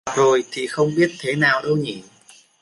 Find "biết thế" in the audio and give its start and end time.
0.95-1.35